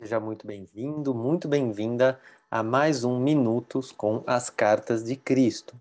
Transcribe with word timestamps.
Seja 0.00 0.18
muito 0.18 0.46
bem-vindo, 0.46 1.14
muito 1.14 1.46
bem-vinda 1.46 2.18
a 2.50 2.62
mais 2.62 3.04
um 3.04 3.20
Minutos 3.20 3.92
com 3.92 4.24
as 4.26 4.48
Cartas 4.48 5.04
de 5.04 5.14
Cristo. 5.14 5.78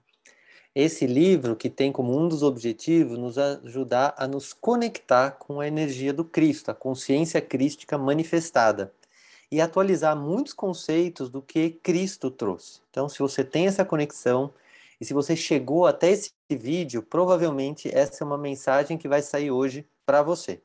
Esse 0.76 1.08
livro 1.08 1.56
que 1.56 1.70
tem 1.70 1.90
como 1.90 2.20
um 2.20 2.28
dos 2.28 2.44
objetivos 2.44 3.18
nos 3.18 3.38
ajudar 3.38 4.14
a 4.18 4.28
nos 4.28 4.52
conectar 4.52 5.32
com 5.32 5.62
a 5.62 5.68
energia 5.70 6.12
do 6.12 6.26
Cristo, 6.26 6.70
a 6.70 6.76
consciência 6.76 7.40
crística 7.40 7.98
manifestada 7.98 8.92
e 9.50 9.62
atualizar 9.62 10.18
muitos 10.18 10.52
conceitos 10.52 11.30
do 11.30 11.42
que 11.42 11.70
Cristo 11.70 12.30
trouxe. 12.30 12.82
Então, 12.90 13.08
se 13.08 13.20
você 13.20 13.42
tem 13.42 13.68
essa 13.68 13.86
conexão 13.86 14.54
e 15.00 15.06
se 15.06 15.14
você 15.14 15.34
chegou 15.34 15.88
até 15.88 16.12
esse 16.12 16.34
vídeo, 16.50 17.02
provavelmente 17.02 17.90
essa 17.90 18.22
é 18.22 18.28
uma 18.28 18.38
mensagem 18.38 18.98
que 18.98 19.08
vai 19.08 19.22
sair 19.22 19.50
hoje 19.50 19.88
para 20.06 20.22
você. 20.22 20.62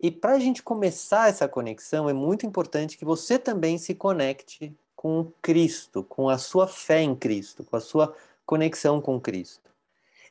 E 0.00 0.10
para 0.10 0.34
a 0.34 0.38
gente 0.38 0.62
começar 0.62 1.28
essa 1.28 1.48
conexão, 1.48 2.08
é 2.08 2.12
muito 2.12 2.46
importante 2.46 2.96
que 2.96 3.04
você 3.04 3.38
também 3.38 3.78
se 3.78 3.94
conecte 3.94 4.72
com 4.94 5.30
Cristo, 5.42 6.04
com 6.04 6.28
a 6.28 6.38
sua 6.38 6.68
fé 6.68 7.02
em 7.02 7.14
Cristo, 7.14 7.64
com 7.64 7.76
a 7.76 7.80
sua 7.80 8.14
conexão 8.46 9.00
com 9.00 9.20
Cristo. 9.20 9.68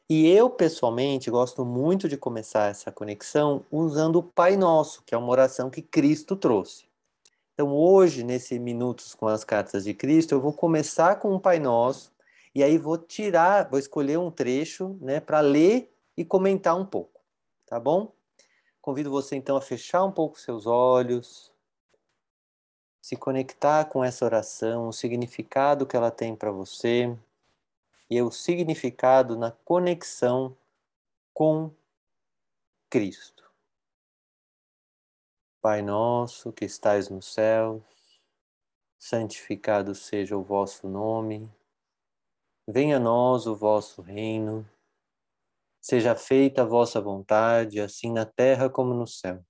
E 0.10 0.26
eu, 0.30 0.50
pessoalmente, 0.50 1.30
gosto 1.30 1.66
muito 1.66 2.08
de 2.08 2.16
começar 2.16 2.70
essa 2.70 2.92
conexão 2.92 3.66
usando 3.70 4.18
o 4.18 4.24
Pai 4.24 4.56
Nosso, 4.56 5.04
que 5.06 5.14
é 5.14 5.18
uma 5.18 5.30
oração 5.30 5.70
que 5.70 5.82
Cristo 5.82 6.36
trouxe. 6.38 6.86
Então, 7.54 7.74
hoje, 7.74 8.24
nesse 8.24 8.58
Minutos 8.58 9.14
com 9.14 9.28
as 9.28 9.44
Cartas 9.44 9.84
de 9.84 9.94
Cristo, 9.94 10.34
eu 10.34 10.40
vou 10.40 10.54
começar 10.54 11.16
com 11.16 11.36
o 11.36 11.40
Pai 11.40 11.60
Nosso, 11.60 12.14
e 12.56 12.64
aí 12.64 12.78
vou 12.78 12.98
tirar, 12.98 13.70
vou 13.70 13.78
escolher 13.78 14.18
um 14.18 14.32
trecho 14.32 14.98
né, 15.02 15.20
para 15.20 15.42
ler 15.42 15.92
e 16.16 16.24
comentar 16.24 16.80
um 16.80 16.86
pouco, 16.86 17.20
tá 17.66 17.80
bom? 17.80 18.14
Convido 18.88 19.12
você 19.12 19.36
então 19.36 19.58
a 19.58 19.62
fechar 19.62 20.06
um 20.06 20.12
pouco 20.14 20.40
seus 20.40 20.66
olhos, 20.66 21.52
se 23.02 23.18
conectar 23.18 23.84
com 23.84 24.02
essa 24.02 24.24
oração, 24.24 24.88
o 24.88 24.94
significado 24.94 25.86
que 25.86 25.98
ela 25.98 26.10
tem 26.10 26.34
para 26.34 26.52
você 26.52 27.14
e 28.10 28.22
o 28.22 28.32
significado 28.32 29.38
na 29.38 29.52
conexão 29.52 30.56
com 31.34 31.70
Cristo. 32.90 33.52
Pai 35.62 35.82
nosso 35.82 36.54
que 36.54 36.64
estais 36.64 37.10
no 37.10 37.22
céu, 37.22 37.84
santificado 38.98 39.94
seja 39.96 40.38
o 40.38 40.44
vosso 40.44 40.88
nome. 40.88 41.52
Venha 42.66 42.96
a 42.96 43.02
nós 43.02 43.48
o 43.48 43.54
vosso 43.54 44.02
reino 44.02 44.66
Seja 45.90 46.18
feita 46.18 46.64
a 46.64 46.66
vossa 46.66 47.00
vontade, 47.00 47.80
assim 47.80 48.12
na 48.12 48.26
terra 48.26 48.70
como 48.70 48.94
no 48.94 49.08
céu. 49.08 49.42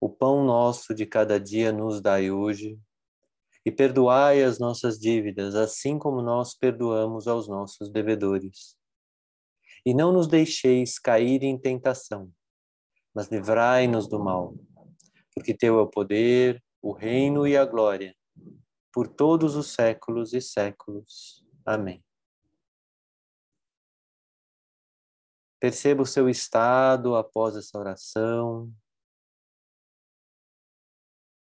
O 0.00 0.08
pão 0.08 0.44
nosso 0.44 0.94
de 0.94 1.04
cada 1.04 1.40
dia 1.40 1.72
nos 1.72 2.00
dai 2.00 2.30
hoje, 2.30 2.78
e 3.66 3.72
perdoai 3.72 4.44
as 4.44 4.60
nossas 4.60 4.96
dívidas, 4.96 5.56
assim 5.56 5.98
como 5.98 6.22
nós 6.22 6.54
perdoamos 6.54 7.26
aos 7.26 7.48
nossos 7.48 7.90
devedores. 7.90 8.76
E 9.84 9.92
não 9.92 10.12
nos 10.12 10.28
deixeis 10.28 10.96
cair 11.00 11.42
em 11.42 11.58
tentação, 11.58 12.30
mas 13.12 13.26
livrai-nos 13.26 14.08
do 14.08 14.22
mal, 14.22 14.54
porque 15.34 15.52
teu 15.52 15.80
é 15.80 15.82
o 15.82 15.88
poder, 15.88 16.62
o 16.80 16.92
reino 16.92 17.48
e 17.48 17.56
a 17.56 17.64
glória, 17.64 18.14
por 18.92 19.08
todos 19.08 19.56
os 19.56 19.72
séculos 19.72 20.32
e 20.32 20.40
séculos. 20.40 21.44
Amém. 21.66 22.00
Perceba 25.64 26.02
o 26.02 26.06
seu 26.06 26.28
estado 26.28 27.16
após 27.16 27.56
essa 27.56 27.78
oração. 27.78 28.70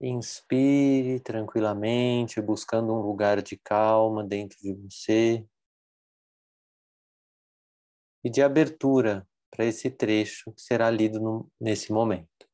Inspire 0.01 1.19
tranquilamente, 1.19 2.41
buscando 2.41 2.93
um 2.93 3.01
lugar 3.01 3.43
de 3.43 3.57
calma 3.57 4.23
dentro 4.23 4.57
de 4.61 4.75
você 4.75 5.45
e 8.23 8.31
de 8.31 8.41
abertura 8.41 9.29
para 9.51 9.65
esse 9.65 9.91
trecho 9.91 10.53
que 10.53 10.63
será 10.63 10.89
lido 10.89 11.19
no, 11.19 11.51
nesse 11.61 11.91
momento. 11.93 12.49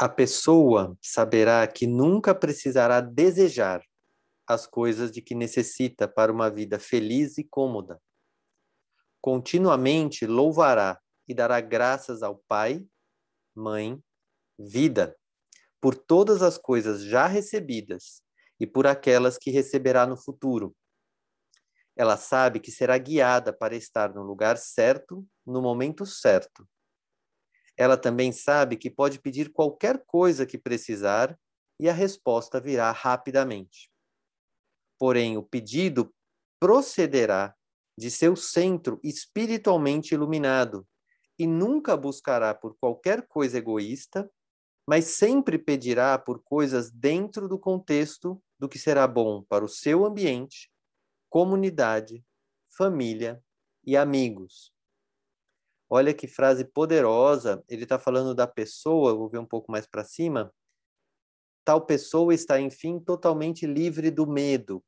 A 0.00 0.08
pessoa 0.08 0.98
saberá 1.00 1.64
que 1.68 1.86
nunca 1.86 2.34
precisará 2.34 3.00
desejar 3.00 3.80
as 4.48 4.66
coisas 4.66 5.12
de 5.12 5.20
que 5.20 5.34
necessita 5.34 6.08
para 6.08 6.32
uma 6.32 6.48
vida 6.48 6.78
feliz 6.78 7.36
e 7.36 7.44
cômoda. 7.44 8.00
Continuamente 9.20 10.26
louvará 10.26 10.98
e 11.28 11.34
dará 11.34 11.60
graças 11.60 12.22
ao 12.22 12.38
Pai, 12.48 12.86
Mãe, 13.54 14.02
Vida, 14.58 15.14
por 15.80 15.94
todas 15.94 16.42
as 16.42 16.56
coisas 16.56 17.02
já 17.02 17.26
recebidas 17.26 18.22
e 18.58 18.66
por 18.66 18.86
aquelas 18.86 19.36
que 19.36 19.50
receberá 19.50 20.06
no 20.06 20.16
futuro. 20.16 20.74
Ela 21.94 22.16
sabe 22.16 22.58
que 22.58 22.72
será 22.72 22.96
guiada 22.96 23.52
para 23.52 23.76
estar 23.76 24.14
no 24.14 24.22
lugar 24.22 24.56
certo, 24.56 25.26
no 25.44 25.60
momento 25.60 26.06
certo. 26.06 26.66
Ela 27.76 27.96
também 27.96 28.32
sabe 28.32 28.76
que 28.76 28.90
pode 28.90 29.20
pedir 29.20 29.52
qualquer 29.52 30.02
coisa 30.06 30.46
que 30.46 30.56
precisar 30.56 31.38
e 31.78 31.88
a 31.88 31.92
resposta 31.92 32.60
virá 32.60 32.90
rapidamente 32.90 33.90
porém 34.98 35.36
o 35.36 35.42
pedido 35.42 36.12
procederá 36.60 37.54
de 37.96 38.10
seu 38.10 38.36
centro 38.36 39.00
espiritualmente 39.02 40.14
iluminado 40.14 40.86
e 41.38 41.46
nunca 41.46 41.96
buscará 41.96 42.54
por 42.54 42.76
qualquer 42.78 43.26
coisa 43.26 43.58
egoísta, 43.58 44.30
mas 44.86 45.04
sempre 45.06 45.58
pedirá 45.58 46.18
por 46.18 46.42
coisas 46.42 46.90
dentro 46.90 47.48
do 47.48 47.58
contexto 47.58 48.42
do 48.58 48.68
que 48.68 48.78
será 48.78 49.06
bom 49.06 49.42
para 49.42 49.64
o 49.64 49.68
seu 49.68 50.04
ambiente, 50.04 50.70
comunidade, 51.28 52.24
família 52.76 53.42
e 53.84 53.96
amigos. 53.96 54.72
Olha 55.90 56.12
que 56.12 56.26
frase 56.26 56.64
poderosa, 56.64 57.64
ele 57.68 57.84
está 57.84 57.98
falando 57.98 58.34
da 58.34 58.46
pessoa, 58.46 59.14
vou 59.14 59.28
ver 59.28 59.38
um 59.38 59.46
pouco 59.46 59.70
mais 59.70 59.86
para 59.86 60.04
cima, 60.04 60.52
tal 61.64 61.84
pessoa 61.84 62.34
está, 62.34 62.60
enfim, 62.60 62.98
totalmente 62.98 63.66
livre 63.66 64.10
do 64.10 64.26
medo, 64.26 64.84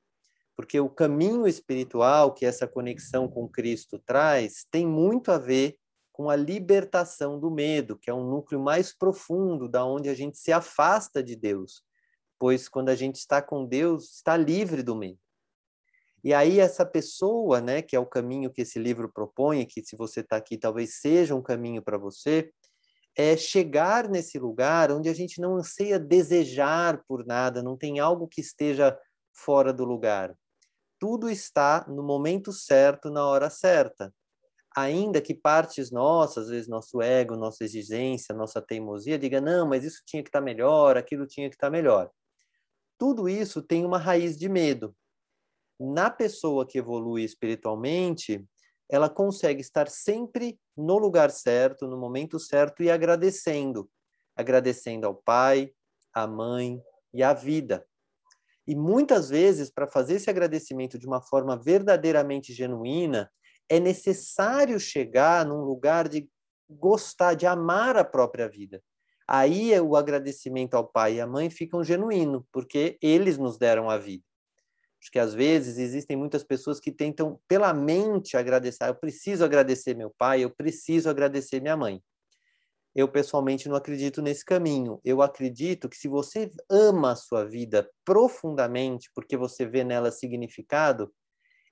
porque 0.60 0.78
o 0.78 0.90
caminho 0.90 1.48
espiritual 1.48 2.34
que 2.34 2.44
essa 2.44 2.68
conexão 2.68 3.26
com 3.26 3.48
Cristo 3.48 3.98
traz 3.98 4.66
tem 4.70 4.86
muito 4.86 5.32
a 5.32 5.38
ver 5.38 5.78
com 6.12 6.28
a 6.28 6.36
libertação 6.36 7.40
do 7.40 7.50
medo, 7.50 7.96
que 7.96 8.10
é 8.10 8.14
um 8.14 8.28
núcleo 8.28 8.60
mais 8.60 8.92
profundo 8.92 9.66
da 9.66 9.86
onde 9.86 10.10
a 10.10 10.14
gente 10.14 10.36
se 10.36 10.52
afasta 10.52 11.22
de 11.22 11.34
Deus, 11.34 11.82
pois 12.38 12.68
quando 12.68 12.90
a 12.90 12.94
gente 12.94 13.14
está 13.14 13.40
com 13.40 13.64
Deus, 13.64 14.16
está 14.16 14.36
livre 14.36 14.82
do 14.82 14.94
medo. 14.94 15.18
E 16.22 16.34
aí 16.34 16.60
essa 16.60 16.84
pessoa, 16.84 17.62
né, 17.62 17.80
que 17.80 17.96
é 17.96 17.98
o 17.98 18.04
caminho 18.04 18.52
que 18.52 18.60
esse 18.60 18.78
livro 18.78 19.10
propõe, 19.10 19.64
que 19.64 19.82
se 19.82 19.96
você 19.96 20.20
está 20.20 20.36
aqui 20.36 20.58
talvez 20.58 20.96
seja 21.00 21.34
um 21.34 21.40
caminho 21.40 21.80
para 21.80 21.96
você, 21.96 22.52
é 23.16 23.34
chegar 23.34 24.10
nesse 24.10 24.38
lugar 24.38 24.92
onde 24.92 25.08
a 25.08 25.14
gente 25.14 25.40
não 25.40 25.56
anseia 25.56 25.98
desejar 25.98 27.02
por 27.08 27.24
nada, 27.24 27.62
não 27.62 27.78
tem 27.78 27.98
algo 27.98 28.28
que 28.28 28.42
esteja 28.42 28.94
fora 29.32 29.72
do 29.72 29.86
lugar. 29.86 30.36
Tudo 31.00 31.30
está 31.30 31.86
no 31.88 32.02
momento 32.02 32.52
certo, 32.52 33.10
na 33.10 33.26
hora 33.26 33.48
certa. 33.48 34.14
Ainda 34.76 35.20
que 35.20 35.34
partes 35.34 35.90
nossas, 35.90 36.44
às 36.44 36.50
vezes 36.50 36.68
nosso 36.68 37.00
ego, 37.00 37.36
nossa 37.36 37.64
exigência, 37.64 38.34
nossa 38.34 38.60
teimosia, 38.60 39.18
diga 39.18 39.40
não, 39.40 39.66
mas 39.66 39.82
isso 39.82 40.02
tinha 40.06 40.22
que 40.22 40.28
estar 40.28 40.40
tá 40.40 40.44
melhor, 40.44 40.98
aquilo 40.98 41.26
tinha 41.26 41.48
que 41.48 41.56
estar 41.56 41.68
tá 41.68 41.70
melhor. 41.70 42.10
Tudo 42.98 43.30
isso 43.30 43.62
tem 43.62 43.84
uma 43.84 43.96
raiz 43.96 44.36
de 44.36 44.46
medo. 44.46 44.94
Na 45.80 46.10
pessoa 46.10 46.66
que 46.66 46.76
evolui 46.76 47.24
espiritualmente, 47.24 48.46
ela 48.90 49.08
consegue 49.08 49.62
estar 49.62 49.88
sempre 49.88 50.60
no 50.76 50.98
lugar 50.98 51.30
certo, 51.30 51.86
no 51.86 51.96
momento 51.96 52.38
certo 52.38 52.82
e 52.82 52.90
agradecendo. 52.90 53.90
Agradecendo 54.36 55.06
ao 55.06 55.14
pai, 55.14 55.72
à 56.12 56.26
mãe 56.26 56.78
e 57.14 57.22
à 57.22 57.32
vida. 57.32 57.86
E 58.66 58.74
muitas 58.74 59.30
vezes, 59.30 59.70
para 59.70 59.86
fazer 59.86 60.14
esse 60.14 60.30
agradecimento 60.30 60.98
de 60.98 61.06
uma 61.06 61.20
forma 61.20 61.56
verdadeiramente 61.56 62.52
genuína, 62.52 63.30
é 63.68 63.80
necessário 63.80 64.78
chegar 64.78 65.46
num 65.46 65.62
lugar 65.62 66.08
de 66.08 66.28
gostar, 66.68 67.34
de 67.34 67.46
amar 67.46 67.96
a 67.96 68.04
própria 68.04 68.48
vida. 68.48 68.82
Aí 69.26 69.78
o 69.80 69.94
agradecimento 69.94 70.74
ao 70.74 70.86
pai 70.86 71.14
e 71.14 71.20
à 71.20 71.26
mãe 71.26 71.48
ficam 71.50 71.84
genuíno, 71.84 72.46
porque 72.52 72.98
eles 73.00 73.38
nos 73.38 73.56
deram 73.56 73.88
a 73.88 73.96
vida. 73.96 74.24
Acho 75.00 75.10
que 75.10 75.18
às 75.18 75.32
vezes 75.32 75.78
existem 75.78 76.16
muitas 76.16 76.44
pessoas 76.44 76.78
que 76.78 76.92
tentam 76.92 77.40
pela 77.48 77.72
mente 77.72 78.36
agradecer. 78.36 78.84
Eu 78.86 78.94
preciso 78.94 79.44
agradecer 79.44 79.94
meu 79.94 80.12
pai, 80.18 80.42
eu 80.44 80.50
preciso 80.50 81.08
agradecer 81.08 81.60
minha 81.60 81.76
mãe. 81.76 82.02
Eu 82.94 83.08
pessoalmente 83.08 83.68
não 83.68 83.76
acredito 83.76 84.20
nesse 84.20 84.44
caminho. 84.44 85.00
Eu 85.04 85.22
acredito 85.22 85.88
que 85.88 85.96
se 85.96 86.08
você 86.08 86.50
ama 86.68 87.12
a 87.12 87.16
sua 87.16 87.44
vida 87.44 87.88
profundamente, 88.04 89.10
porque 89.14 89.36
você 89.36 89.64
vê 89.64 89.84
nela 89.84 90.10
significado, 90.10 91.12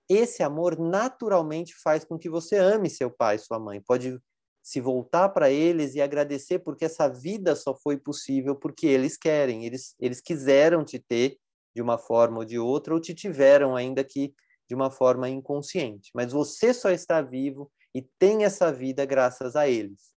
esse 0.08 0.42
amor 0.42 0.78
naturalmente 0.78 1.74
faz 1.82 2.04
com 2.04 2.18
que 2.18 2.30
você 2.30 2.56
ame 2.56 2.88
seu 2.88 3.10
pai 3.10 3.38
sua 3.38 3.58
mãe. 3.58 3.80
Pode 3.80 4.18
se 4.62 4.80
voltar 4.80 5.30
para 5.30 5.50
eles 5.50 5.94
e 5.94 6.00
agradecer 6.00 6.58
porque 6.60 6.84
essa 6.84 7.08
vida 7.08 7.56
só 7.56 7.74
foi 7.74 7.96
possível 7.96 8.54
porque 8.54 8.86
eles 8.86 9.16
querem, 9.16 9.64
eles, 9.64 9.94
eles 9.98 10.20
quiseram 10.20 10.84
te 10.84 10.98
ter 10.98 11.38
de 11.74 11.82
uma 11.82 11.96
forma 11.96 12.38
ou 12.38 12.44
de 12.44 12.58
outra, 12.58 12.92
ou 12.92 13.00
te 13.00 13.14
tiveram 13.14 13.76
ainda 13.76 14.02
que 14.04 14.34
de 14.68 14.74
uma 14.74 14.90
forma 14.90 15.28
inconsciente. 15.28 16.10
Mas 16.14 16.32
você 16.32 16.74
só 16.74 16.90
está 16.90 17.22
vivo 17.22 17.70
e 17.94 18.02
tem 18.18 18.44
essa 18.44 18.72
vida 18.72 19.04
graças 19.06 19.56
a 19.56 19.68
eles. 19.68 20.17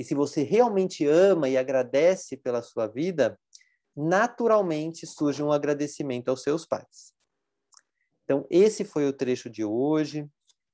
E 0.00 0.02
se 0.02 0.14
você 0.14 0.42
realmente 0.42 1.06
ama 1.06 1.46
e 1.46 1.58
agradece 1.58 2.34
pela 2.34 2.62
sua 2.62 2.86
vida, 2.86 3.38
naturalmente 3.94 5.06
surge 5.06 5.42
um 5.42 5.52
agradecimento 5.52 6.30
aos 6.30 6.42
seus 6.42 6.64
pais. 6.64 7.12
Então, 8.24 8.46
esse 8.48 8.82
foi 8.82 9.06
o 9.06 9.12
trecho 9.12 9.50
de 9.50 9.62
hoje. 9.62 10.26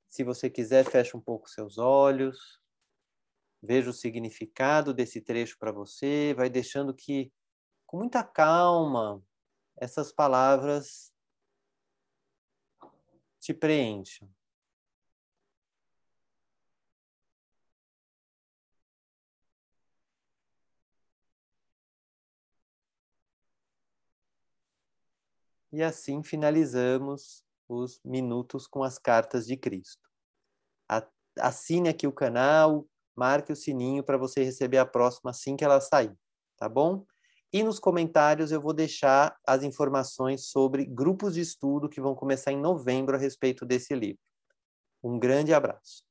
Se 0.09 0.23
você 0.23 0.49
quiser, 0.49 0.85
feche 0.85 1.17
um 1.17 1.21
pouco 1.21 1.51
seus 1.51 1.77
olhos. 1.77 2.61
Veja 3.61 3.91
o 3.91 3.93
significado 3.93 4.95
desse 4.95 5.21
trecho 5.21 5.59
para 5.59 5.73
você. 5.73 6.33
Vai 6.37 6.49
deixando 6.49 6.95
que, 6.95 7.33
com 7.85 7.97
muita 7.97 8.23
calma, 8.23 9.21
essas 9.77 10.13
palavras 10.13 11.13
te 13.41 13.53
preencham. 13.53 14.31
E 25.73 25.83
assim 25.83 26.23
finalizamos 26.23 27.45
os 27.69 28.01
minutos 28.05 28.67
com 28.67 28.83
as 28.83 28.99
cartas 28.99 29.47
de 29.47 29.57
Cristo. 29.57 30.07
Assine 31.39 31.89
aqui 31.89 32.07
o 32.07 32.13
canal, 32.13 32.87
marque 33.15 33.53
o 33.53 33.57
sininho 33.57 34.03
para 34.03 34.17
você 34.17 34.43
receber 34.43 34.79
a 34.79 34.87
próxima 34.87 35.31
assim 35.31 35.57
que 35.57 35.65
ela 35.65 35.81
sair, 35.81 36.15
tá 36.57 36.69
bom? 36.69 37.05
E 37.53 37.63
nos 37.63 37.79
comentários 37.79 38.53
eu 38.53 38.61
vou 38.61 38.73
deixar 38.73 39.37
as 39.47 39.63
informações 39.63 40.47
sobre 40.47 40.85
grupos 40.85 41.35
de 41.35 41.41
estudo 41.41 41.89
que 41.89 42.01
vão 42.01 42.15
começar 42.15 42.53
em 42.53 42.61
novembro 42.61 43.17
a 43.17 43.19
respeito 43.19 43.67
desse 43.67 43.95
livro. 43.95 44.21
Um 45.03 45.19
grande 45.19 45.53
abraço. 45.53 46.06